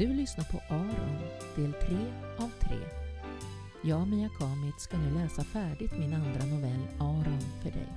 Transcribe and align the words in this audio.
Du 0.00 0.12
lyssnar 0.12 0.44
på 0.44 0.74
Aron, 0.74 1.18
del 1.56 1.72
3 1.72 1.96
av 2.38 2.50
3. 2.60 2.76
Jag, 3.82 4.08
Mia 4.08 4.28
Kamit, 4.38 4.80
ska 4.80 4.98
nu 4.98 5.14
läsa 5.14 5.44
färdigt 5.44 5.98
min 5.98 6.14
andra 6.14 6.44
novell 6.44 6.86
Aron 6.98 7.40
för 7.62 7.70
dig. 7.70 7.88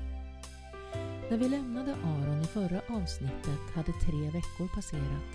När 1.29 1.37
vi 1.37 1.49
lämnade 1.49 1.95
Aron 1.95 2.41
i 2.41 2.45
förra 2.45 2.81
avsnittet 2.89 3.75
hade 3.75 3.91
tre 3.91 4.29
veckor 4.29 4.75
passerat. 4.75 5.31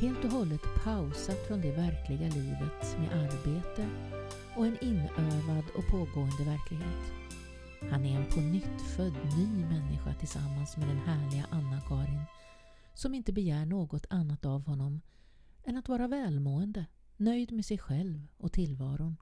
Helt 0.00 0.24
och 0.24 0.30
hållet 0.30 0.60
pausat 0.84 1.46
från 1.46 1.60
det 1.60 1.72
verkliga 1.72 2.28
livet 2.28 2.98
med 2.98 3.12
arbete 3.12 3.88
och 4.56 4.66
en 4.66 4.84
inövad 4.84 5.64
och 5.76 5.86
pågående 5.90 6.44
verklighet. 6.44 7.12
Han 7.90 8.04
är 8.04 8.16
en 8.16 8.26
på 8.26 8.40
nytt 8.40 8.80
född 8.96 9.14
ny 9.36 9.46
människa 9.46 10.14
tillsammans 10.14 10.76
med 10.76 10.88
den 10.88 10.98
härliga 10.98 11.46
Anna-Karin 11.50 12.22
som 12.94 13.14
inte 13.14 13.32
begär 13.32 13.64
något 13.64 14.06
annat 14.10 14.44
av 14.44 14.66
honom 14.66 15.00
än 15.70 15.76
att 15.76 15.88
vara 15.88 16.08
välmående, 16.08 16.86
nöjd 17.16 17.52
med 17.52 17.64
sig 17.64 17.78
själv 17.78 18.26
och 18.36 18.52
tillvaron. 18.52 19.16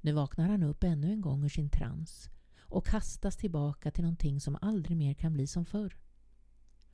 Nu 0.00 0.12
vaknar 0.12 0.48
han 0.48 0.62
upp 0.62 0.84
ännu 0.84 1.12
en 1.12 1.20
gång 1.20 1.44
ur 1.44 1.48
sin 1.48 1.70
trans 1.70 2.28
och 2.58 2.86
kastas 2.86 3.36
tillbaka 3.36 3.90
till 3.90 4.04
någonting 4.04 4.40
som 4.40 4.58
aldrig 4.60 4.96
mer 4.96 5.14
kan 5.14 5.32
bli 5.32 5.46
som 5.46 5.64
förr. 5.64 5.96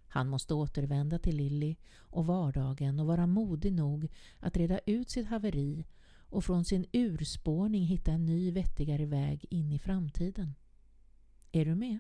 Han 0.09 0.29
måste 0.29 0.55
återvända 0.55 1.19
till 1.19 1.37
Lilly 1.37 1.77
och 1.93 2.27
vardagen 2.27 3.01
och 3.01 3.07
vara 3.07 3.27
modig 3.27 3.73
nog 3.73 4.09
att 4.39 4.57
reda 4.57 4.79
ut 4.87 5.11
sitt 5.11 5.27
haveri 5.27 5.87
och 6.07 6.45
från 6.45 6.65
sin 6.65 6.87
urspårning 6.93 7.85
hitta 7.85 8.13
en 8.13 8.27
ny 8.27 8.51
vettigare 8.51 9.07
väg 9.07 9.47
in 9.51 9.73
i 9.73 9.79
framtiden. 9.79 10.55
Är 11.53 11.65
du 11.65 11.75
med? 11.75 11.99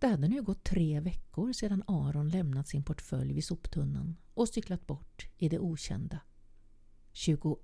Det 0.00 0.06
hade 0.06 0.28
nu 0.28 0.42
gått 0.42 0.64
tre 0.64 1.00
veckor 1.00 1.52
sedan 1.52 1.82
Aron 1.86 2.28
lämnat 2.28 2.68
sin 2.68 2.82
portfölj 2.82 3.32
vid 3.32 3.44
soptunnan 3.44 4.16
och 4.34 4.48
cyklat 4.48 4.86
bort 4.86 5.26
i 5.36 5.48
det 5.48 5.58
okända. 5.58 6.20
21 7.12 7.58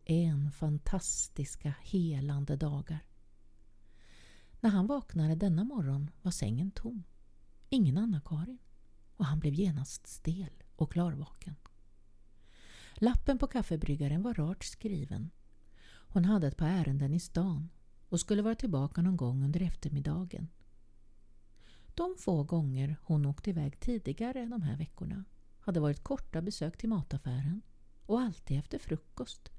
fantastiska 0.55 1.75
helande 1.81 2.57
dagar. 2.57 3.05
När 4.61 4.71
han 4.71 4.87
vaknade 4.87 5.35
denna 5.35 5.65
morgon 5.65 6.11
var 6.23 6.31
sängen 6.31 6.71
tom. 6.71 7.03
Ingen 7.69 7.99
Anna-Karin. 7.99 8.59
Och 9.17 9.25
han 9.25 9.41
blev 9.41 9.55
genast 9.55 10.07
stel 10.07 10.63
och 10.77 10.93
klarvaken. 10.93 11.55
Lappen 12.95 13.39
på 13.39 13.47
kaffebryggaren 13.47 14.23
var 14.23 14.35
rart 14.35 14.65
skriven. 14.65 15.31
Hon 16.09 16.25
hade 16.25 16.47
ett 16.47 16.57
par 16.57 16.69
ärenden 16.69 17.15
i 17.15 17.21
stan 17.21 17.69
och 18.09 18.21
skulle 18.21 18.43
vara 18.43 18.55
tillbaka 18.55 19.03
någon 19.03 19.17
gång 19.17 19.45
under 19.45 19.63
eftermiddagen. 19.63 20.49
De 21.97 22.17
få 22.19 22.43
gånger 22.43 22.97
hon 23.03 23.27
åkt 23.27 23.49
iväg 23.49 23.81
tidigare 23.81 24.47
de 24.47 24.63
här 24.63 24.77
veckorna 24.77 25.25
hade 25.61 25.81
varit 25.81 26.05
korta 26.05 26.43
besök 26.43 26.79
till 26.79 26.89
mataffären 26.89 27.63
och 28.07 28.21
alltid 28.21 28.59
efter 28.59 28.79
frukost 28.79 29.51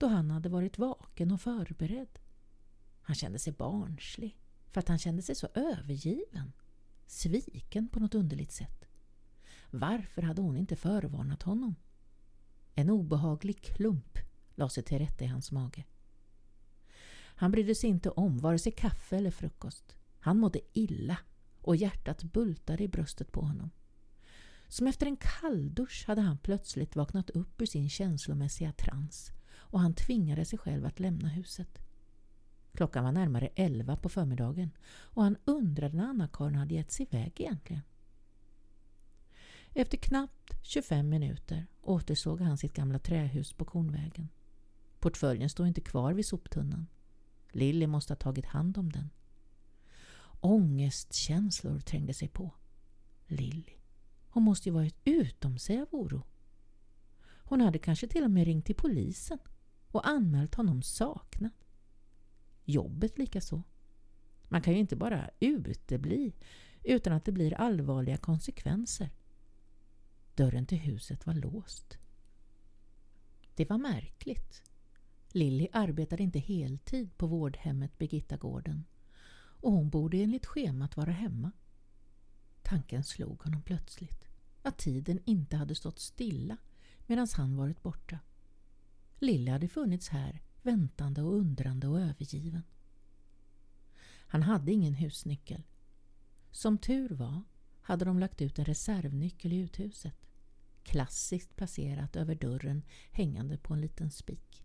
då 0.00 0.06
han 0.06 0.30
hade 0.30 0.48
varit 0.48 0.78
vaken 0.78 1.30
och 1.30 1.40
förberedd. 1.40 2.18
Han 3.02 3.16
kände 3.16 3.38
sig 3.38 3.52
barnslig 3.52 4.36
för 4.70 4.80
att 4.80 4.88
han 4.88 4.98
kände 4.98 5.22
sig 5.22 5.34
så 5.34 5.48
övergiven, 5.54 6.52
sviken 7.06 7.88
på 7.88 8.00
något 8.00 8.14
underligt 8.14 8.52
sätt. 8.52 8.84
Varför 9.70 10.22
hade 10.22 10.42
hon 10.42 10.56
inte 10.56 10.76
förvarnat 10.76 11.42
honom? 11.42 11.74
En 12.74 12.90
obehaglig 12.90 13.62
klump 13.62 14.18
lade 14.54 14.70
sig 14.70 14.82
till 14.82 14.98
rätta 14.98 15.24
i 15.24 15.28
hans 15.28 15.52
mage. 15.52 15.84
Han 17.12 17.50
brydde 17.50 17.74
sig 17.74 17.90
inte 17.90 18.10
om 18.10 18.38
vare 18.38 18.58
sig 18.58 18.72
kaffe 18.72 19.16
eller 19.16 19.30
frukost. 19.30 19.96
Han 20.18 20.38
mådde 20.38 20.60
illa 20.72 21.18
och 21.62 21.76
hjärtat 21.76 22.22
bultade 22.22 22.84
i 22.84 22.88
bröstet 22.88 23.32
på 23.32 23.40
honom. 23.40 23.70
Som 24.68 24.86
efter 24.86 25.06
en 25.06 25.16
kalldusch 25.16 26.04
hade 26.06 26.20
han 26.20 26.38
plötsligt 26.38 26.96
vaknat 26.96 27.30
upp 27.30 27.60
ur 27.60 27.66
sin 27.66 27.90
känslomässiga 27.90 28.72
trans 28.72 29.30
och 29.52 29.80
han 29.80 29.94
tvingade 29.94 30.44
sig 30.44 30.58
själv 30.58 30.86
att 30.86 31.00
lämna 31.00 31.28
huset. 31.28 31.78
Klockan 32.72 33.04
var 33.04 33.12
närmare 33.12 33.46
elva 33.46 33.96
på 33.96 34.08
förmiddagen 34.08 34.70
och 34.90 35.22
han 35.22 35.36
undrade 35.44 35.96
när 35.96 36.04
Anna-Karin 36.04 36.54
hade 36.54 36.74
gett 36.74 36.90
sig 36.90 37.06
iväg 37.10 37.40
egentligen. 37.40 37.82
Efter 39.74 39.96
knappt 39.96 40.66
25 40.66 41.08
minuter 41.08 41.66
återsåg 41.82 42.40
han 42.40 42.58
sitt 42.58 42.74
gamla 42.74 42.98
trähus 42.98 43.52
på 43.52 43.64
Kornvägen. 43.64 44.28
Portföljen 44.98 45.50
stod 45.50 45.68
inte 45.68 45.80
kvar 45.80 46.12
vid 46.12 46.26
soptunnan. 46.26 46.86
Lilly 47.52 47.86
måste 47.86 48.12
ha 48.12 48.16
tagit 48.16 48.46
hand 48.46 48.78
om 48.78 48.92
den. 48.92 49.10
Ångestkänslor 50.40 51.80
trängde 51.80 52.14
sig 52.14 52.28
på. 52.28 52.54
Lilly, 53.26 53.72
hon 54.28 54.42
måste 54.42 54.68
ju 54.68 54.72
varit 54.72 54.96
utom 55.04 55.58
sig 55.58 55.80
av 55.80 55.88
oro. 55.90 56.22
Hon 57.22 57.60
hade 57.60 57.78
kanske 57.78 58.08
till 58.08 58.24
och 58.24 58.30
med 58.30 58.44
ringt 58.44 58.66
till 58.66 58.74
polisen 58.74 59.38
och 59.86 60.08
anmält 60.08 60.54
honom 60.54 60.82
saknad. 60.82 61.50
Jobbet 62.64 63.18
likaså. 63.18 63.62
Man 64.42 64.62
kan 64.62 64.72
ju 64.74 64.80
inte 64.80 64.96
bara 64.96 65.30
utebli 65.40 66.32
utan 66.82 67.12
att 67.12 67.24
det 67.24 67.32
blir 67.32 67.54
allvarliga 67.54 68.16
konsekvenser. 68.16 69.10
Dörren 70.34 70.66
till 70.66 70.78
huset 70.78 71.26
var 71.26 71.34
låst. 71.34 71.98
Det 73.54 73.70
var 73.70 73.78
märkligt. 73.78 74.62
Lilly 75.32 75.68
arbetade 75.72 76.22
inte 76.22 76.38
heltid 76.38 77.16
på 77.16 77.26
vårdhemmet 77.26 77.98
Birgittagården 77.98 78.84
och 79.60 79.72
hon 79.72 79.90
borde 79.90 80.16
enligt 80.16 80.46
schemat 80.46 80.96
vara 80.96 81.10
hemma. 81.10 81.52
Tanken 82.62 83.04
slog 83.04 83.42
honom 83.42 83.62
plötsligt 83.62 84.28
att 84.62 84.78
tiden 84.78 85.20
inte 85.24 85.56
hade 85.56 85.74
stått 85.74 85.98
stilla 85.98 86.56
medan 87.06 87.26
han 87.36 87.56
varit 87.56 87.82
borta. 87.82 88.18
Lille 89.18 89.50
hade 89.50 89.68
funnits 89.68 90.08
här 90.08 90.42
väntande 90.62 91.22
och 91.22 91.34
undrande 91.34 91.88
och 91.88 92.00
övergiven. 92.00 92.62
Han 94.26 94.42
hade 94.42 94.72
ingen 94.72 94.94
husnyckel. 94.94 95.62
Som 96.50 96.78
tur 96.78 97.08
var 97.08 97.42
hade 97.80 98.04
de 98.04 98.18
lagt 98.18 98.42
ut 98.42 98.58
en 98.58 98.64
reservnyckel 98.64 99.52
i 99.52 99.56
uthuset. 99.56 100.26
Klassiskt 100.82 101.56
placerat 101.56 102.16
över 102.16 102.34
dörren 102.34 102.82
hängande 103.10 103.58
på 103.58 103.74
en 103.74 103.80
liten 103.80 104.10
spik. 104.10 104.64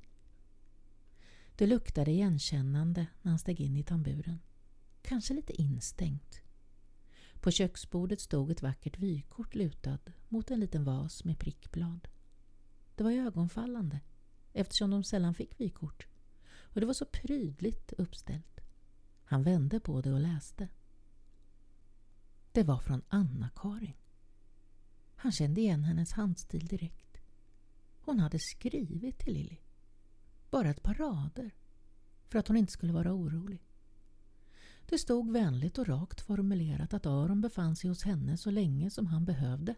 Det 1.55 1.67
luktade 1.67 2.11
igenkännande 2.11 3.07
när 3.21 3.31
han 3.31 3.39
steg 3.39 3.61
in 3.61 3.77
i 3.77 3.83
tamburen 3.83 4.39
kanske 5.05 5.33
lite 5.33 5.61
instängt. 5.61 6.41
På 7.39 7.51
köksbordet 7.51 8.21
stod 8.21 8.51
ett 8.51 8.61
vackert 8.61 8.99
vykort 8.99 9.55
lutad 9.55 9.99
mot 10.29 10.51
en 10.51 10.59
liten 10.59 10.83
vas 10.83 11.23
med 11.23 11.39
prickblad. 11.39 12.07
Det 12.95 13.03
var 13.03 13.11
ögonfallande 13.11 13.99
eftersom 14.53 14.89
de 14.89 15.03
sällan 15.03 15.33
fick 15.33 15.59
vykort 15.59 16.07
och 16.75 16.79
det 16.79 16.85
var 16.85 16.93
så 16.93 17.05
prydligt 17.05 17.93
uppställt. 17.93 18.61
Han 19.23 19.43
vände 19.43 19.79
på 19.79 20.01
det 20.01 20.13
och 20.13 20.19
läste. 20.19 20.67
Det 22.51 22.63
var 22.63 22.79
från 22.79 23.01
Anna-Karin. 23.09 23.93
Han 25.15 25.31
kände 25.31 25.61
igen 25.61 25.83
hennes 25.83 26.11
handstil 26.11 26.67
direkt. 26.67 27.17
Hon 28.01 28.19
hade 28.19 28.39
skrivit 28.39 29.19
till 29.19 29.33
Lilly. 29.33 29.57
Bara 30.49 30.69
ett 30.69 30.83
par 30.83 30.93
rader 30.93 31.51
för 32.27 32.39
att 32.39 32.47
hon 32.47 32.57
inte 32.57 32.73
skulle 32.73 32.93
vara 32.93 33.13
orolig. 33.13 33.61
Det 34.89 34.97
stod 34.97 35.31
vänligt 35.31 35.77
och 35.77 35.87
rakt 35.87 36.21
formulerat 36.21 36.93
att 36.93 37.05
Aron 37.05 37.41
befann 37.41 37.75
sig 37.75 37.89
hos 37.89 38.03
henne 38.03 38.37
så 38.37 38.51
länge 38.51 38.89
som 38.89 39.07
han 39.07 39.25
behövde 39.25 39.75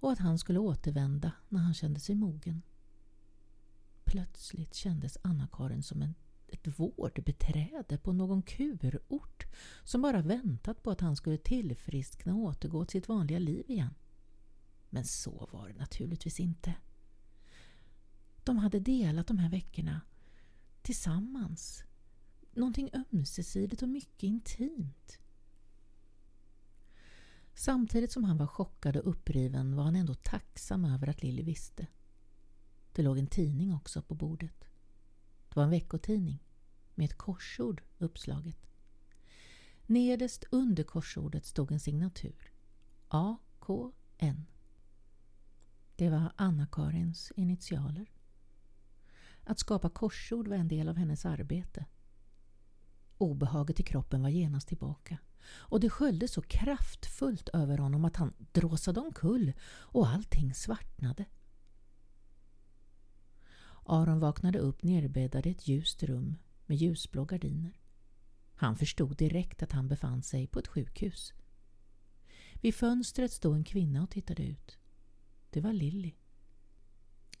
och 0.00 0.12
att 0.12 0.18
han 0.18 0.38
skulle 0.38 0.58
återvända 0.58 1.32
när 1.48 1.60
han 1.60 1.74
kände 1.74 2.00
sig 2.00 2.14
mogen. 2.14 2.62
Plötsligt 4.04 4.74
kändes 4.74 5.18
Anna-Karin 5.22 5.82
som 5.82 6.02
en, 6.02 6.14
ett 6.48 6.78
vårdbeträde 6.78 7.98
på 7.98 8.12
någon 8.12 8.42
kurort 8.42 9.46
som 9.84 10.02
bara 10.02 10.22
väntat 10.22 10.82
på 10.82 10.90
att 10.90 11.00
han 11.00 11.16
skulle 11.16 11.38
tillfriskna 11.38 12.34
och 12.34 12.40
återgå 12.40 12.84
till 12.84 13.00
sitt 13.00 13.08
vanliga 13.08 13.38
liv 13.38 13.64
igen. 13.70 13.94
Men 14.90 15.04
så 15.04 15.48
var 15.52 15.68
det 15.68 15.74
naturligtvis 15.74 16.40
inte. 16.40 16.74
De 18.44 18.58
hade 18.58 18.80
delat 18.80 19.26
de 19.26 19.38
här 19.38 19.50
veckorna 19.50 20.00
tillsammans 20.82 21.84
någonting 22.56 22.90
ömsesidigt 22.92 23.82
och 23.82 23.88
mycket 23.88 24.22
intimt. 24.22 25.18
Samtidigt 27.54 28.12
som 28.12 28.24
han 28.24 28.36
var 28.36 28.46
chockad 28.46 28.96
och 28.96 29.10
uppriven 29.10 29.76
var 29.76 29.84
han 29.84 29.96
ändå 29.96 30.14
tacksam 30.14 30.84
över 30.84 31.08
att 31.08 31.22
Lilly 31.22 31.42
visste. 31.42 31.86
Det 32.92 33.02
låg 33.02 33.18
en 33.18 33.26
tidning 33.26 33.74
också 33.74 34.02
på 34.02 34.14
bordet. 34.14 34.64
Det 35.48 35.56
var 35.56 35.64
en 35.64 35.70
veckotidning 35.70 36.42
med 36.94 37.04
ett 37.04 37.18
korsord 37.18 37.82
uppslaget. 37.98 38.66
Nederst 39.86 40.44
under 40.50 40.84
korsordet 40.84 41.46
stod 41.46 41.72
en 41.72 41.80
signatur. 41.80 42.52
AKN. 43.08 44.46
Det 45.96 46.10
var 46.10 46.32
Anna-Karins 46.36 47.32
initialer. 47.36 48.10
Att 49.44 49.58
skapa 49.58 49.90
korsord 49.90 50.48
var 50.48 50.56
en 50.56 50.68
del 50.68 50.88
av 50.88 50.96
hennes 50.96 51.26
arbete 51.26 51.86
Obehaget 53.22 53.80
i 53.80 53.82
kroppen 53.82 54.22
var 54.22 54.28
genast 54.28 54.68
tillbaka 54.68 55.18
och 55.44 55.80
det 55.80 55.90
sköljde 55.90 56.28
så 56.28 56.42
kraftfullt 56.42 57.48
över 57.48 57.78
honom 57.78 58.04
att 58.04 58.16
han 58.16 58.34
dråsade 58.52 59.00
omkull 59.00 59.52
och 59.64 60.08
allting 60.08 60.54
svartnade. 60.54 61.24
Aron 63.84 64.20
vaknade 64.20 64.58
upp 64.58 64.82
nerbäddad 64.82 65.46
i 65.46 65.50
ett 65.50 65.68
ljust 65.68 66.02
rum 66.02 66.36
med 66.66 66.76
ljusblå 66.76 67.24
gardiner. 67.24 67.78
Han 68.54 68.76
förstod 68.76 69.16
direkt 69.16 69.62
att 69.62 69.72
han 69.72 69.88
befann 69.88 70.22
sig 70.22 70.46
på 70.46 70.58
ett 70.58 70.68
sjukhus. 70.68 71.32
Vid 72.54 72.74
fönstret 72.74 73.32
stod 73.32 73.56
en 73.56 73.64
kvinna 73.64 74.02
och 74.02 74.10
tittade 74.10 74.42
ut. 74.42 74.78
Det 75.50 75.60
var 75.60 75.72
Lilly. 75.72 76.12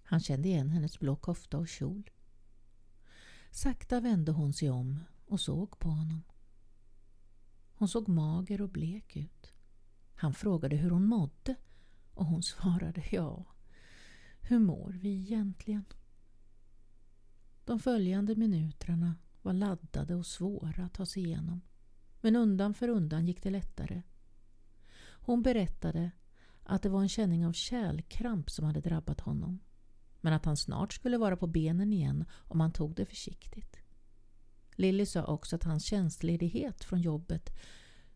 Han 0.02 0.20
kände 0.20 0.48
igen 0.48 0.70
hennes 0.70 0.98
blå 0.98 1.16
kofta 1.16 1.58
och 1.58 1.68
kjol. 1.68 2.10
Sakta 3.50 4.00
vände 4.00 4.32
hon 4.32 4.52
sig 4.52 4.70
om 4.70 4.98
och 5.32 5.40
såg 5.40 5.78
på 5.78 5.88
honom. 5.88 6.22
Hon 7.74 7.88
såg 7.88 8.08
mager 8.08 8.60
och 8.60 8.68
blek 8.68 9.16
ut. 9.16 9.52
Han 10.14 10.34
frågade 10.34 10.76
hur 10.76 10.90
hon 10.90 11.06
mådde 11.06 11.56
och 12.14 12.26
hon 12.26 12.42
svarade 12.42 13.04
ja. 13.10 13.44
Hur 14.40 14.58
mår 14.58 14.98
vi 15.02 15.08
egentligen? 15.08 15.84
De 17.64 17.78
följande 17.78 18.36
minuterna 18.36 19.16
var 19.42 19.52
laddade 19.52 20.14
och 20.14 20.26
svåra 20.26 20.84
att 20.84 20.94
ta 20.94 21.06
sig 21.06 21.22
igenom. 21.22 21.60
Men 22.20 22.36
undan 22.36 22.74
för 22.74 22.88
undan 22.88 23.26
gick 23.26 23.42
det 23.42 23.50
lättare. 23.50 24.02
Hon 25.02 25.42
berättade 25.42 26.10
att 26.62 26.82
det 26.82 26.88
var 26.88 27.02
en 27.02 27.08
känning 27.08 27.46
av 27.46 27.52
kärlkramp 27.52 28.50
som 28.50 28.64
hade 28.64 28.80
drabbat 28.80 29.20
honom. 29.20 29.60
Men 30.20 30.32
att 30.32 30.44
han 30.44 30.56
snart 30.56 30.92
skulle 30.92 31.18
vara 31.18 31.36
på 31.36 31.46
benen 31.46 31.92
igen 31.92 32.24
om 32.32 32.60
han 32.60 32.72
tog 32.72 32.94
det 32.94 33.06
försiktigt. 33.06 33.81
Lilly 34.76 35.06
sa 35.06 35.24
också 35.24 35.56
att 35.56 35.64
hans 35.64 35.84
tjänstledighet 35.84 36.84
från 36.84 37.00
jobbet 37.00 37.50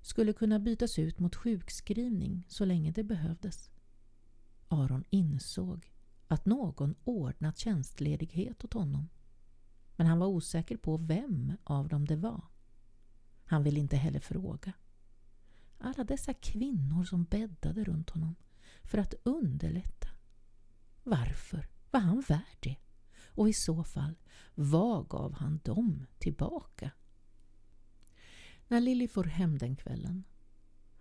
skulle 0.03 0.33
kunna 0.33 0.59
bytas 0.59 0.99
ut 0.99 1.19
mot 1.19 1.37
sjukskrivning 1.37 2.47
så 2.49 2.65
länge 2.65 2.91
det 2.93 3.05
behövdes. 3.05 3.71
Aron 4.69 5.05
insåg 5.11 5.93
att 6.29 6.47
någon 6.47 6.95
ordnat 7.05 7.59
tjänstledighet 7.59 8.65
åt 8.65 8.73
honom. 8.73 9.09
Men 9.97 10.07
han 10.07 10.19
var 10.19 10.27
osäker 10.27 10.77
på 10.77 10.97
vem 10.97 11.53
av 11.65 11.89
dem 11.89 12.05
det 12.05 12.17
var. 12.17 12.45
Han 13.45 13.63
ville 13.63 13.81
inte 13.81 13.97
heller 13.97 14.21
fråga. 14.21 14.73
Alla 15.79 16.05
dessa 16.05 16.35
kvinnor 16.35 17.05
som 17.05 17.25
bäddade 17.25 17.85
runt 17.85 18.11
honom 18.11 18.35
för 18.83 18.99
att 18.99 19.15
underlätta. 19.23 20.09
Varför 21.03 21.69
var 21.91 22.01
han 22.01 22.21
värd 22.21 22.57
det? 22.61 22.77
Och 23.37 23.49
i 23.49 23.53
så 23.53 23.85
fall, 23.85 24.15
vad 24.55 25.09
gav 25.09 25.33
han 25.33 25.61
dem 25.65 26.07
tillbaka? 26.19 26.91
När 28.69 28.81
Lilly 28.81 29.09
for 29.09 29.25
hem 29.25 29.59
den 29.59 29.77
kvällen 29.77 30.25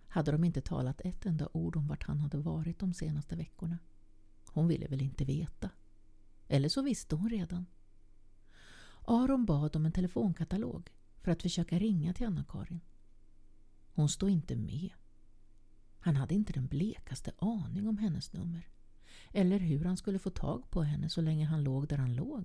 hade 0.08 0.32
de 0.32 0.44
inte 0.44 0.60
talat 0.60 1.00
ett 1.00 1.26
enda 1.26 1.48
ord 1.52 1.76
om 1.76 1.88
vart 1.88 2.02
han 2.02 2.20
hade 2.20 2.38
varit 2.38 2.78
de 2.78 2.94
senaste 2.94 3.36
veckorna. 3.36 3.78
Hon 4.46 4.68
ville 4.68 4.88
väl 4.88 5.02
inte 5.02 5.24
veta. 5.24 5.70
Eller 6.48 6.68
så 6.68 6.82
visste 6.82 7.16
hon 7.16 7.30
redan. 7.30 7.66
Aron 9.06 9.44
bad 9.44 9.76
om 9.76 9.86
en 9.86 9.92
telefonkatalog 9.92 10.90
för 11.20 11.30
att 11.30 11.42
försöka 11.42 11.78
ringa 11.78 12.14
till 12.14 12.26
Anna-Karin. 12.26 12.80
Hon 13.94 14.08
stod 14.08 14.30
inte 14.30 14.56
med. 14.56 14.90
Han 16.00 16.16
hade 16.16 16.34
inte 16.34 16.52
den 16.52 16.66
blekaste 16.66 17.32
aning 17.38 17.88
om 17.88 17.98
hennes 17.98 18.32
nummer. 18.32 18.68
Eller 19.32 19.58
hur 19.58 19.84
han 19.84 19.96
skulle 19.96 20.18
få 20.18 20.30
tag 20.30 20.70
på 20.70 20.82
henne 20.82 21.08
så 21.08 21.20
länge 21.20 21.46
han 21.46 21.64
låg 21.64 21.88
där 21.88 21.98
han 21.98 22.14
låg. 22.14 22.44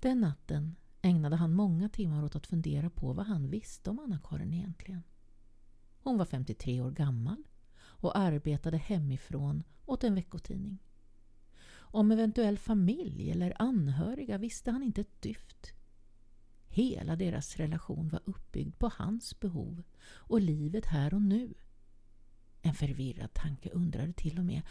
Den 0.00 0.20
natten 0.20 0.76
ägnade 1.02 1.36
han 1.36 1.54
många 1.54 1.88
timmar 1.88 2.24
åt 2.24 2.36
att 2.36 2.46
fundera 2.46 2.90
på 2.90 3.12
vad 3.12 3.26
han 3.26 3.50
visste 3.50 3.90
om 3.90 3.98
Anna-Karin 3.98 4.54
egentligen. 4.54 5.02
Hon 6.02 6.18
var 6.18 6.24
53 6.24 6.80
år 6.80 6.90
gammal 6.90 7.42
och 7.80 8.18
arbetade 8.18 8.76
hemifrån 8.76 9.62
åt 9.86 10.04
en 10.04 10.14
veckotidning. 10.14 10.78
Om 11.72 12.12
eventuell 12.12 12.58
familj 12.58 13.30
eller 13.30 13.62
anhöriga 13.62 14.38
visste 14.38 14.70
han 14.70 14.82
inte 14.82 15.00
ett 15.00 15.22
dyft. 15.22 15.72
Hela 16.68 17.16
deras 17.16 17.56
relation 17.56 18.08
var 18.08 18.20
uppbyggd 18.24 18.78
på 18.78 18.90
hans 18.94 19.40
behov 19.40 19.82
och 20.02 20.40
livet 20.40 20.86
här 20.86 21.14
och 21.14 21.22
nu. 21.22 21.54
En 22.62 22.74
förvirrad 22.74 23.34
tanke 23.34 23.70
undrade 23.70 24.12
till 24.12 24.38
och 24.38 24.44
med 24.44 24.62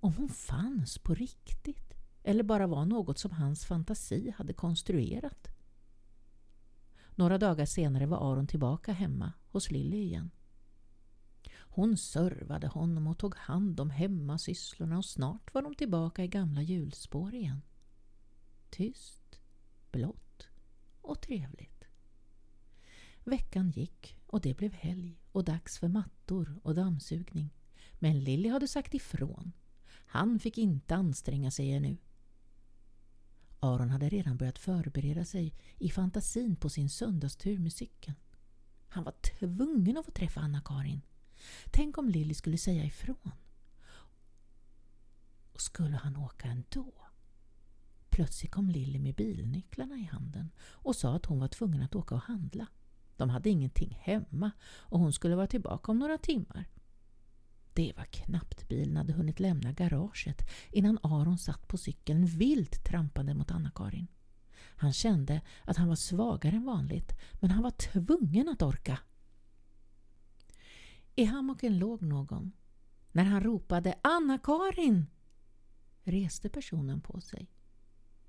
om 0.00 0.12
hon 0.14 0.28
fanns 0.28 0.98
på 0.98 1.14
riktigt 1.14 1.94
eller 2.22 2.42
bara 2.42 2.66
var 2.66 2.84
något 2.84 3.18
som 3.18 3.30
hans 3.30 3.64
fantasi 3.64 4.30
hade 4.36 4.52
konstruerat. 4.52 5.48
Några 7.14 7.38
dagar 7.38 7.66
senare 7.66 8.06
var 8.06 8.32
Aron 8.32 8.46
tillbaka 8.46 8.92
hemma 8.92 9.32
hos 9.50 9.70
Lilly 9.70 9.96
igen. 9.96 10.30
Hon 11.52 11.96
servade 11.96 12.66
honom 12.66 13.06
och 13.06 13.18
tog 13.18 13.36
hand 13.36 13.80
om 13.80 13.90
hemmasysslorna 13.90 14.98
och 14.98 15.04
snart 15.04 15.54
var 15.54 15.62
de 15.62 15.74
tillbaka 15.74 16.24
i 16.24 16.28
gamla 16.28 16.62
hjulspår 16.62 17.34
igen. 17.34 17.62
Tyst, 18.70 19.40
blått 19.90 20.48
och 21.00 21.20
trevligt. 21.20 21.79
Veckan 23.24 23.70
gick 23.70 24.16
och 24.26 24.40
det 24.40 24.56
blev 24.56 24.72
helg 24.72 25.20
och 25.32 25.44
dags 25.44 25.78
för 25.78 25.88
mattor 25.88 26.60
och 26.62 26.74
dammsugning. 26.74 27.50
Men 27.98 28.20
Lilly 28.24 28.48
hade 28.48 28.68
sagt 28.68 28.94
ifrån. 28.94 29.52
Han 30.06 30.38
fick 30.38 30.58
inte 30.58 30.94
anstränga 30.94 31.50
sig 31.50 31.72
ännu. 31.72 31.96
Aron 33.60 33.90
hade 33.90 34.08
redan 34.08 34.36
börjat 34.36 34.58
förbereda 34.58 35.24
sig 35.24 35.54
i 35.78 35.90
fantasin 35.90 36.56
på 36.56 36.68
sin 36.68 36.90
söndagstur 36.90 37.58
med 37.58 37.72
cykeln. 37.72 38.16
Han 38.88 39.04
var 39.04 39.12
tvungen 39.38 39.96
att 39.96 40.04
få 40.04 40.10
träffa 40.10 40.40
Anna-Karin. 40.40 41.02
Tänk 41.70 41.98
om 41.98 42.08
Lilly 42.08 42.34
skulle 42.34 42.58
säga 42.58 42.84
ifrån. 42.84 43.30
Och 45.52 45.60
skulle 45.60 45.96
han 45.96 46.16
åka 46.16 46.48
ändå? 46.48 46.92
Plötsligt 48.10 48.52
kom 48.52 48.70
Lilly 48.70 48.98
med 48.98 49.14
bilnycklarna 49.14 49.98
i 49.98 50.04
handen 50.04 50.50
och 50.60 50.96
sa 50.96 51.16
att 51.16 51.26
hon 51.26 51.38
var 51.38 51.48
tvungen 51.48 51.82
att 51.82 51.94
åka 51.94 52.14
och 52.14 52.22
handla. 52.22 52.66
De 53.20 53.30
hade 53.30 53.50
ingenting 53.50 53.98
hemma 54.00 54.50
och 54.78 54.98
hon 54.98 55.12
skulle 55.12 55.36
vara 55.36 55.46
tillbaka 55.46 55.92
om 55.92 55.98
några 55.98 56.18
timmar. 56.18 56.68
Det 57.72 57.92
var 57.96 58.04
knappt 58.04 58.68
bilen 58.68 58.96
hade 58.96 59.12
hunnit 59.12 59.40
lämna 59.40 59.72
garaget 59.72 60.50
innan 60.70 60.98
Aron 61.02 61.38
satt 61.38 61.68
på 61.68 61.78
cykeln 61.78 62.26
vilt 62.26 62.84
trampande 62.84 63.34
mot 63.34 63.50
Anna-Karin. 63.50 64.06
Han 64.76 64.92
kände 64.92 65.40
att 65.64 65.76
han 65.76 65.88
var 65.88 65.96
svagare 65.96 66.56
än 66.56 66.64
vanligt 66.64 67.12
men 67.40 67.50
han 67.50 67.62
var 67.62 67.70
tvungen 67.70 68.48
att 68.48 68.62
orka. 68.62 68.98
I 71.14 71.24
hammocken 71.24 71.78
låg 71.78 72.02
någon. 72.02 72.52
När 73.12 73.24
han 73.24 73.42
ropade 73.42 73.94
Anna-Karin 74.02 75.06
reste 76.04 76.48
personen 76.48 77.00
på 77.00 77.20
sig. 77.20 77.50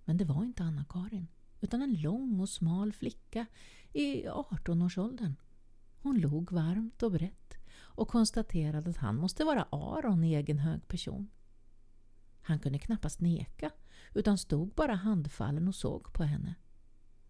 Men 0.06 0.18
det 0.18 0.26
var 0.26 0.44
inte 0.44 0.64
Anna-Karin 0.64 1.28
utan 1.62 1.82
en 1.82 2.02
lång 2.02 2.40
och 2.40 2.50
smal 2.50 2.94
flicka 2.94 3.46
i 3.94 4.26
18-årsåldern. 4.26 5.36
Hon 6.02 6.20
log 6.20 6.52
varmt 6.52 7.04
och 7.04 7.12
brett 7.12 7.58
och 7.74 8.08
konstaterade 8.08 8.90
att 8.90 8.98
han 8.98 9.16
måste 9.16 9.44
vara 9.44 9.68
Aron 9.72 10.24
i 10.24 10.34
egen 10.34 10.60
hög 10.60 10.88
person. 10.88 11.30
Han 12.42 12.60
kunde 12.60 12.80
knappast 12.80 13.22
neka 13.22 13.72
utan 14.14 14.38
stod 14.38 14.74
bara 14.74 14.96
handfallen 14.96 15.68
och 15.68 15.76
såg 15.76 16.14
på 16.14 16.24
henne. 16.24 16.56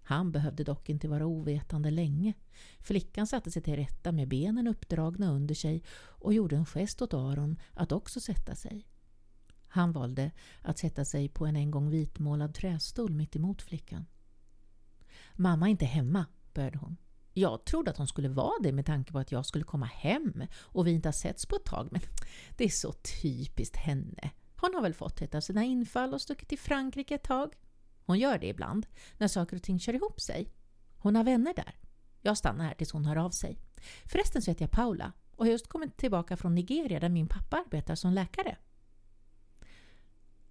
Han 0.03 0.31
behövde 0.31 0.63
dock 0.63 0.89
inte 0.89 1.07
vara 1.07 1.25
ovetande 1.25 1.91
länge. 1.91 2.33
Flickan 2.79 3.27
satte 3.27 3.51
sig 3.51 3.61
till 3.61 3.75
rätta 3.75 4.11
med 4.11 4.27
benen 4.27 4.67
uppdragna 4.67 5.31
under 5.31 5.55
sig 5.55 5.83
och 5.97 6.33
gjorde 6.33 6.55
en 6.55 6.65
gest 6.65 7.01
åt 7.01 7.13
Aron 7.13 7.59
att 7.73 7.91
också 7.91 8.19
sätta 8.19 8.55
sig. 8.55 8.87
Han 9.67 9.91
valde 9.91 10.31
att 10.61 10.77
sätta 10.77 11.05
sig 11.05 11.29
på 11.29 11.45
en 11.45 11.55
en 11.55 11.71
gång 11.71 11.89
vitmålad 11.89 12.53
trästol 12.53 13.11
mitt 13.11 13.35
emot 13.35 13.61
flickan. 13.61 14.05
Mamma 15.41 15.67
är 15.67 15.71
inte 15.71 15.85
hemma, 15.85 16.25
började 16.53 16.77
hon. 16.77 16.97
Jag 17.33 17.65
trodde 17.65 17.91
att 17.91 17.97
hon 17.97 18.07
skulle 18.07 18.29
vara 18.29 18.63
det 18.63 18.71
med 18.71 18.85
tanke 18.85 19.11
på 19.11 19.19
att 19.19 19.31
jag 19.31 19.45
skulle 19.45 19.63
komma 19.63 19.85
hem 19.85 20.43
och 20.59 20.87
vi 20.87 20.91
inte 20.91 21.07
har 21.07 21.13
setts 21.13 21.45
på 21.45 21.55
ett 21.55 21.65
tag, 21.65 21.87
men 21.91 22.01
det 22.57 22.63
är 22.63 22.69
så 22.69 22.93
typiskt 23.21 23.75
henne. 23.75 24.31
Hon 24.55 24.73
har 24.73 24.81
väl 24.81 24.93
fått 24.93 25.21
ett 25.21 25.35
av 25.35 25.41
sina 25.41 25.63
infall 25.63 26.13
och 26.13 26.21
stuckit 26.21 26.49
till 26.49 26.59
Frankrike 26.59 27.15
ett 27.15 27.23
tag. 27.23 27.53
Hon 28.05 28.19
gör 28.19 28.37
det 28.37 28.47
ibland, 28.47 28.87
när 29.17 29.27
saker 29.27 29.55
och 29.55 29.63
ting 29.63 29.79
kör 29.79 29.93
ihop 29.93 30.21
sig. 30.21 30.53
Hon 30.97 31.15
har 31.15 31.23
vänner 31.23 31.53
där. 31.53 31.75
Jag 32.21 32.37
stannar 32.37 32.65
här 32.65 32.73
tills 32.73 32.91
hon 32.91 33.05
hör 33.05 33.15
av 33.15 33.29
sig. 33.29 33.57
Förresten 34.05 34.41
så 34.41 34.51
heter 34.51 34.63
jag 34.63 34.71
Paula 34.71 35.13
och 35.35 35.45
har 35.45 35.51
just 35.51 35.67
kommit 35.67 35.97
tillbaka 35.97 36.37
från 36.37 36.55
Nigeria 36.55 36.99
där 36.99 37.09
min 37.09 37.27
pappa 37.27 37.57
arbetar 37.57 37.95
som 37.95 38.13
läkare. 38.13 38.57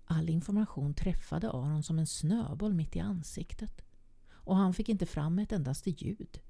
All 0.04 0.28
information 0.28 0.94
träffade 0.94 1.50
Aron 1.50 1.82
som 1.82 1.98
en 1.98 2.06
snöboll 2.06 2.74
mitt 2.74 2.96
i 2.96 3.00
ansiktet 3.00 3.82
och 4.50 4.56
han 4.56 4.74
fick 4.74 4.88
inte 4.88 5.06
fram 5.06 5.38
ett 5.38 5.52
endaste 5.52 5.90
ljud. 5.90 6.40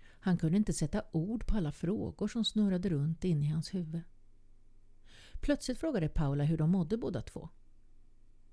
Han 0.00 0.38
kunde 0.38 0.56
inte 0.56 0.72
sätta 0.72 1.02
ord 1.12 1.46
på 1.46 1.56
alla 1.56 1.72
frågor 1.72 2.28
som 2.28 2.44
snurrade 2.44 2.88
runt 2.88 3.24
inne 3.24 3.46
i 3.46 3.48
hans 3.48 3.74
huvud. 3.74 4.02
Plötsligt 5.32 5.78
frågade 5.78 6.08
Paula 6.08 6.44
hur 6.44 6.58
de 6.58 6.70
mådde 6.70 6.96
båda 6.96 7.22
två. 7.22 7.48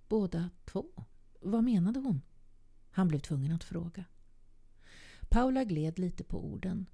Båda 0.07 0.49
två? 0.65 0.85
Vad 1.41 1.63
menade 1.63 1.99
hon? 1.99 2.21
Han 2.91 3.07
blev 3.07 3.19
tvungen 3.19 3.51
att 3.51 3.63
fråga. 3.63 4.05
Paula 5.29 5.63
gled 5.63 5.99
lite 5.99 6.23
på 6.23 6.45
orden. 6.45 6.89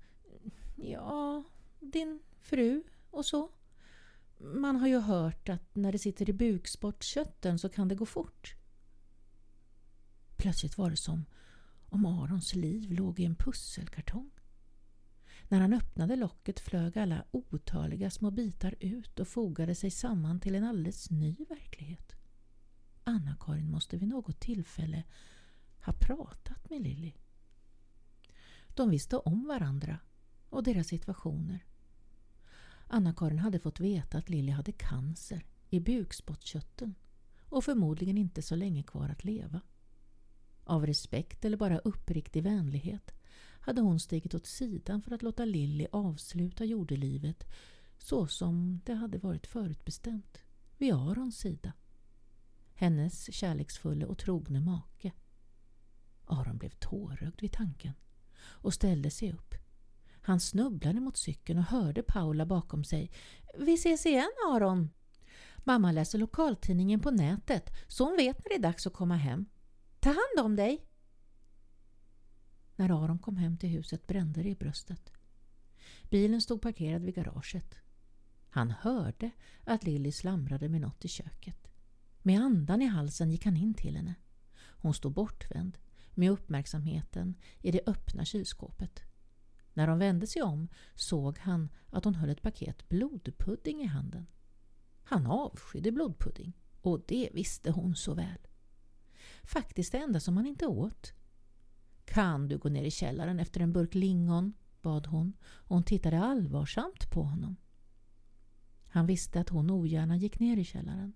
Ja, 0.76 1.44
din 1.80 2.20
fru 2.40 2.84
och 3.10 3.26
så. 3.26 3.50
Man 4.38 4.76
har 4.76 4.88
ju 4.88 5.00
hört 5.00 5.50
att 5.50 5.76
när 5.76 5.92
det 5.92 6.00
sitter 6.00 6.30
i 6.30 6.34
bukspottkörteln 6.34 7.60
så 7.60 7.70
kan 7.70 7.88
det 7.88 7.96
gå 7.96 8.06
fort. 8.06 8.56
Plötsligt 10.38 10.78
var 10.78 10.90
det 10.90 10.98
som 10.98 11.26
om 11.90 12.06
Arons 12.06 12.56
liv 12.56 12.92
låg 12.92 13.20
i 13.20 13.26
en 13.26 13.36
pusselkartong. 13.36 14.32
När 15.50 15.60
han 15.60 15.74
öppnade 15.74 16.16
locket 16.16 16.60
flög 16.60 16.98
alla 16.98 17.26
otaliga 17.32 18.10
små 18.10 18.32
bitar 18.32 18.76
ut 18.80 19.20
och 19.20 19.28
fogade 19.28 19.76
sig 19.76 19.92
samman 19.92 20.40
till 20.40 20.56
en 20.56 20.64
alldeles 20.64 21.12
ny 21.12 21.36
verklighet. 21.50 22.16
Anna-Karin 23.04 23.72
måste 23.72 23.98
vid 23.98 24.08
något 24.08 24.40
tillfälle 24.40 25.04
ha 25.86 25.94
pratat 25.94 26.70
med 26.70 26.82
Lilly. 26.82 27.14
De 28.68 28.90
visste 28.90 29.18
om 29.18 29.48
varandra 29.48 30.00
och 30.50 30.64
deras 30.64 30.88
situationer. 30.88 31.66
Anna-Karin 32.88 33.40
hade 33.40 33.60
fått 33.60 33.80
veta 33.80 34.18
att 34.18 34.30
Lilly 34.30 34.52
hade 34.52 34.72
cancer 34.72 35.46
i 35.70 35.80
bukspottkörteln 35.80 36.96
och 37.50 37.64
förmodligen 37.64 38.18
inte 38.18 38.42
så 38.42 38.56
länge 38.56 38.84
kvar 38.84 39.10
att 39.10 39.24
leva. 39.24 39.62
Av 40.68 40.86
respekt 40.86 41.46
eller 41.46 41.58
bara 41.58 41.78
uppriktig 41.78 42.44
vänlighet 42.44 43.12
hade 43.60 43.82
hon 43.82 44.00
stigit 44.00 44.34
åt 44.34 44.46
sidan 44.46 45.02
för 45.02 45.12
att 45.16 45.22
låta 45.22 45.46
Lilly 45.46 45.88
avsluta 45.92 46.66
jordelivet 46.66 47.44
så 47.98 48.28
som 48.28 48.82
det 48.86 48.94
hade 48.94 49.18
varit 49.18 49.48
förutbestämt, 49.48 50.38
vid 50.78 50.94
Arons 50.94 51.38
sida. 51.38 51.74
Hennes 52.74 53.34
kärleksfulla 53.34 54.08
och 54.08 54.18
trogne 54.18 54.60
make. 54.60 55.12
Aron 56.26 56.58
blev 56.58 56.70
tårögd 56.70 57.42
vid 57.42 57.52
tanken 57.52 57.94
och 58.40 58.74
ställde 58.74 59.12
sig 59.12 59.34
upp. 59.34 59.56
Han 60.22 60.40
snubblade 60.40 61.00
mot 61.00 61.18
cykeln 61.18 61.60
och 61.60 61.66
hörde 61.66 62.04
Paula 62.04 62.46
bakom 62.46 62.84
sig. 62.84 63.12
Vi 63.58 63.74
ses 63.74 64.06
igen 64.06 64.32
Aron! 64.54 64.90
Mamma 65.58 65.92
läser 65.92 66.18
lokaltidningen 66.20 67.00
på 67.00 67.12
nätet 67.12 67.70
så 67.88 68.04
hon 68.04 68.18
vet 68.18 68.38
när 68.38 68.50
det 68.50 68.56
är 68.56 68.72
dags 68.72 68.88
att 68.88 68.94
komma 68.94 69.16
hem. 69.16 69.46
Ta 70.00 70.10
hand 70.10 70.46
om 70.46 70.56
dig! 70.56 70.88
När 72.76 73.04
Aron 73.04 73.20
kom 73.20 73.38
hem 73.38 73.58
till 73.58 73.70
huset 73.70 74.08
brände 74.08 74.44
det 74.44 74.50
i 74.50 74.56
bröstet. 74.56 75.12
Bilen 76.10 76.42
stod 76.42 76.62
parkerad 76.62 77.02
vid 77.02 77.16
garaget. 77.16 77.76
Han 78.50 78.72
hörde 78.72 79.32
att 79.64 79.84
Lilly 79.84 80.12
slamrade 80.12 80.70
med 80.70 80.82
något 80.82 81.06
i 81.06 81.08
köket. 81.08 81.68
Med 82.22 82.42
andan 82.42 82.82
i 82.82 82.86
halsen 82.86 83.32
gick 83.32 83.46
han 83.46 83.58
in 83.58 83.74
till 83.74 83.96
henne. 83.96 84.16
Hon 84.58 84.94
stod 84.94 85.14
bortvänd 85.14 85.78
med 86.14 86.32
uppmärksamheten 86.32 87.36
i 87.62 87.72
det 87.72 87.82
öppna 87.86 88.26
kylskåpet. 88.26 89.02
När 89.74 89.88
hon 89.88 90.00
vände 90.00 90.28
sig 90.28 90.42
om 90.42 90.68
såg 90.96 91.38
han 91.38 91.70
att 91.90 92.06
hon 92.06 92.16
höll 92.16 92.30
ett 92.30 92.42
paket 92.42 92.90
blodpudding 92.90 93.82
i 93.82 93.86
handen. 93.86 94.28
Han 95.04 95.28
avskydde 95.28 95.92
blodpudding 95.92 96.54
och 96.82 97.04
det 97.08 97.30
visste 97.34 97.72
hon 97.72 97.96
så 97.96 98.14
väl. 98.14 98.48
Faktiskt 99.44 99.92
det 99.92 99.98
enda 99.98 100.20
som 100.20 100.38
han 100.38 100.46
inte 100.46 100.68
åt. 100.68 101.14
Kan 102.06 102.48
du 102.48 102.58
gå 102.58 102.70
ner 102.70 102.84
i 102.84 102.92
källaren 102.92 103.40
efter 103.40 103.62
en 103.62 103.74
burk 103.74 103.96
lingon? 103.96 104.54
bad 104.88 105.08
hon 105.08 105.34
och 105.44 105.76
hon 105.76 105.84
tittade 105.84 106.20
allvarsamt 106.20 107.12
på 107.12 107.24
honom. 107.24 107.56
Han 108.88 109.06
visste 109.06 109.40
att 109.40 109.50
hon 109.50 109.72
ogärna 109.72 110.18
gick 110.18 110.40
ner 110.40 110.58
i 110.58 110.64
källaren. 110.64 111.14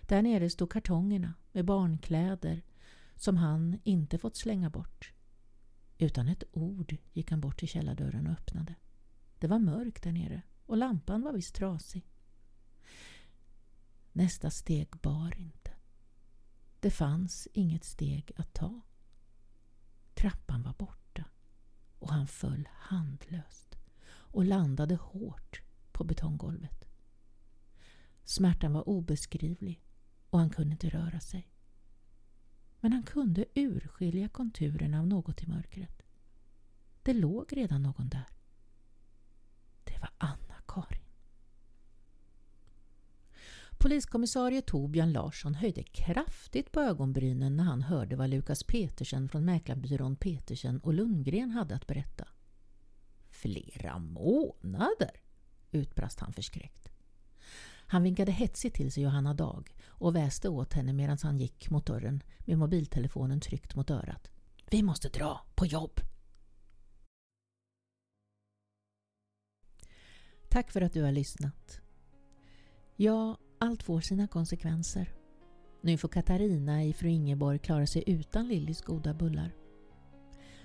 Där 0.00 0.22
nere 0.22 0.50
stod 0.50 0.72
kartongerna 0.72 1.34
med 1.52 1.64
barnkläder 1.64 2.62
som 3.16 3.36
han 3.36 3.80
inte 3.84 4.18
fått 4.18 4.36
slänga 4.36 4.70
bort. 4.70 5.12
Utan 5.98 6.28
ett 6.28 6.44
ord 6.52 6.96
gick 7.12 7.30
han 7.30 7.40
bort 7.40 7.58
till 7.58 7.68
källardörren 7.68 8.26
och 8.26 8.32
öppnade. 8.32 8.74
Det 9.38 9.46
var 9.46 9.58
mörkt 9.58 10.02
där 10.02 10.12
nere 10.12 10.42
och 10.66 10.76
lampan 10.76 11.22
var 11.22 11.32
visst 11.32 11.54
trasig. 11.54 12.06
Nästa 14.12 14.50
steg 14.50 14.88
bar 14.90 15.40
inte. 15.40 15.59
Det 16.80 16.90
fanns 16.90 17.48
inget 17.52 17.84
steg 17.84 18.32
att 18.36 18.54
ta. 18.54 18.80
Trappan 20.14 20.62
var 20.62 20.74
borta 20.78 21.24
och 21.98 22.12
han 22.12 22.26
föll 22.26 22.68
handlöst 22.72 23.78
och 24.10 24.44
landade 24.44 24.94
hårt 24.94 25.62
på 25.92 26.04
betonggolvet. 26.04 26.84
Smärtan 28.24 28.72
var 28.72 28.88
obeskrivlig 28.88 29.82
och 30.30 30.38
han 30.38 30.50
kunde 30.50 30.72
inte 30.72 30.88
röra 30.88 31.20
sig. 31.20 31.50
Men 32.80 32.92
han 32.92 33.02
kunde 33.02 33.44
urskilja 33.54 34.28
konturerna 34.28 35.00
av 35.00 35.06
något 35.06 35.42
i 35.42 35.46
mörkret. 35.46 36.02
Det 37.02 37.12
låg 37.12 37.56
redan 37.56 37.82
någon 37.82 38.08
där. 38.08 38.28
Det 39.84 39.98
var 40.00 40.10
Anna-Karin. 40.18 41.02
Poliskommissarie 43.82 44.62
Torbjörn 44.62 45.12
Larsson 45.12 45.54
höjde 45.54 45.82
kraftigt 45.82 46.72
på 46.72 46.80
ögonbrynen 46.80 47.56
när 47.56 47.64
han 47.64 47.82
hörde 47.82 48.16
vad 48.16 48.30
Lukas 48.30 48.62
Petersen 48.62 49.28
från 49.28 49.44
mäklarbyrån 49.44 50.16
Petersen 50.16 50.80
och 50.80 50.94
Lundgren 50.94 51.50
hade 51.50 51.74
att 51.74 51.86
berätta. 51.86 52.28
Flera 53.30 53.98
månader! 53.98 55.10
utbrast 55.70 56.20
han 56.20 56.32
förskräckt. 56.32 56.88
Han 57.86 58.02
vinkade 58.02 58.32
hetsigt 58.32 58.76
till 58.76 58.92
sig 58.92 59.02
Johanna 59.02 59.34
Dag 59.34 59.74
och 59.86 60.16
väste 60.16 60.48
åt 60.48 60.72
henne 60.72 60.92
medan 60.92 61.18
han 61.22 61.38
gick 61.38 61.70
mot 61.70 61.86
dörren 61.86 62.22
med 62.38 62.58
mobiltelefonen 62.58 63.40
tryckt 63.40 63.74
mot 63.74 63.90
örat. 63.90 64.30
Vi 64.70 64.82
måste 64.82 65.08
dra 65.08 65.40
på 65.54 65.66
jobb! 65.66 66.00
Tack 70.48 70.70
för 70.70 70.80
att 70.80 70.92
du 70.92 71.02
har 71.02 71.12
lyssnat. 71.12 71.80
Jag 72.96 73.36
allt 73.62 73.82
får 73.82 74.00
sina 74.00 74.26
konsekvenser. 74.26 75.12
Nu 75.80 75.98
får 75.98 76.08
Katarina 76.08 76.84
i 76.84 76.92
Fru 76.92 77.08
Ingeborg 77.08 77.58
klara 77.58 77.86
sig 77.86 78.04
utan 78.06 78.48
Lillys 78.48 78.82
goda 78.82 79.14
bullar. 79.14 79.50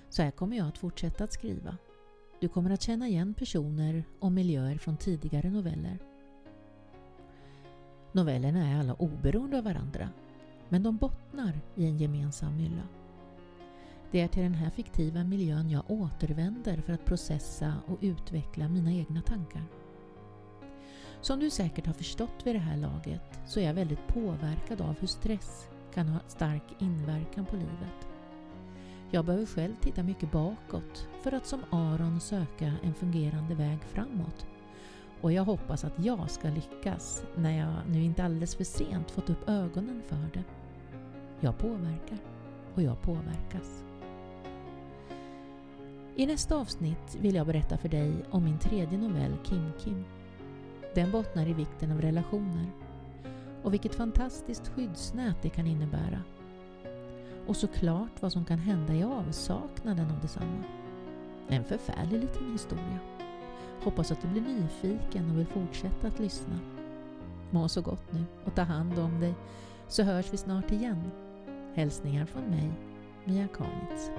Så 0.08 0.22
här 0.22 0.30
kommer 0.30 0.56
jag 0.56 0.68
att 0.68 0.78
fortsätta 0.78 1.24
att 1.24 1.32
skriva. 1.32 1.76
Du 2.40 2.48
kommer 2.48 2.70
att 2.70 2.82
känna 2.82 3.08
igen 3.08 3.34
personer 3.34 4.04
och 4.20 4.32
miljöer 4.32 4.78
från 4.78 4.96
tidigare 4.96 5.50
noveller. 5.50 5.98
Novellerna 8.12 8.68
är 8.68 8.80
alla 8.80 8.94
oberoende 8.94 9.58
av 9.58 9.64
varandra, 9.64 10.10
men 10.68 10.82
de 10.82 10.96
bottnar 10.96 11.60
i 11.74 11.84
en 11.84 11.98
gemensam 11.98 12.56
mylla. 12.56 12.88
Det 14.10 14.20
är 14.20 14.28
till 14.28 14.42
den 14.42 14.54
här 14.54 14.70
fiktiva 14.70 15.24
miljön 15.24 15.70
jag 15.70 15.90
återvänder 15.90 16.80
för 16.80 16.92
att 16.92 17.04
processa 17.04 17.74
och 17.86 17.98
utveckla 18.00 18.68
mina 18.68 18.92
egna 18.92 19.22
tankar. 19.22 19.64
Som 21.26 21.40
du 21.40 21.50
säkert 21.50 21.86
har 21.86 21.92
förstått 21.92 22.40
vid 22.44 22.54
det 22.54 22.58
här 22.58 22.76
laget 22.76 23.40
så 23.46 23.60
är 23.60 23.64
jag 23.64 23.74
väldigt 23.74 24.06
påverkad 24.06 24.80
av 24.80 24.94
hur 25.00 25.06
stress 25.06 25.68
kan 25.94 26.08
ha 26.08 26.20
stark 26.26 26.62
inverkan 26.78 27.46
på 27.46 27.56
livet. 27.56 28.08
Jag 29.10 29.24
behöver 29.24 29.46
själv 29.46 29.74
titta 29.80 30.02
mycket 30.02 30.32
bakåt 30.32 31.08
för 31.22 31.32
att 31.32 31.46
som 31.46 31.64
Aron 31.70 32.20
söka 32.20 32.72
en 32.82 32.94
fungerande 32.94 33.54
väg 33.54 33.78
framåt 33.82 34.46
och 35.20 35.32
jag 35.32 35.44
hoppas 35.44 35.84
att 35.84 36.04
jag 36.04 36.30
ska 36.30 36.48
lyckas 36.48 37.24
när 37.36 37.58
jag 37.58 37.74
nu 37.88 38.04
inte 38.04 38.24
alldeles 38.24 38.56
för 38.56 38.64
sent 38.64 39.10
fått 39.10 39.30
upp 39.30 39.48
ögonen 39.48 40.02
för 40.08 40.30
det. 40.32 40.44
Jag 41.40 41.58
påverkar 41.58 42.18
och 42.74 42.82
jag 42.82 43.02
påverkas. 43.02 43.84
I 46.16 46.26
nästa 46.26 46.56
avsnitt 46.56 47.16
vill 47.20 47.34
jag 47.34 47.46
berätta 47.46 47.78
för 47.78 47.88
dig 47.88 48.12
om 48.30 48.44
min 48.44 48.58
tredje 48.58 48.98
novell 48.98 49.36
Kim 49.44 49.72
Kim. 49.78 50.04
Den 50.96 51.10
bottnar 51.10 51.46
i 51.48 51.52
vikten 51.52 51.92
av 51.92 52.00
relationer 52.00 52.66
och 53.62 53.72
vilket 53.72 53.94
fantastiskt 53.94 54.68
skyddsnät 54.68 55.36
det 55.42 55.48
kan 55.48 55.66
innebära. 55.66 56.22
Och 57.46 57.56
såklart 57.56 58.22
vad 58.22 58.32
som 58.32 58.44
kan 58.44 58.58
hända 58.58 58.94
i 58.94 59.04
avsaknaden 59.04 60.10
av 60.10 60.20
detsamma. 60.20 60.64
En 61.48 61.64
förfärlig 61.64 62.20
liten 62.20 62.52
historia. 62.52 62.98
Hoppas 63.82 64.12
att 64.12 64.22
du 64.22 64.28
blir 64.28 64.42
nyfiken 64.42 65.30
och 65.30 65.38
vill 65.38 65.46
fortsätta 65.46 66.08
att 66.08 66.18
lyssna. 66.18 66.58
Må 67.50 67.68
så 67.68 67.82
gott 67.82 68.12
nu 68.12 68.24
och 68.44 68.54
ta 68.54 68.62
hand 68.62 68.98
om 68.98 69.20
dig 69.20 69.34
så 69.88 70.02
hörs 70.02 70.32
vi 70.32 70.36
snart 70.36 70.72
igen. 70.72 71.10
Hälsningar 71.74 72.26
från 72.26 72.44
mig, 72.44 72.70
Mia 73.24 73.48
Kamitz. 73.48 74.10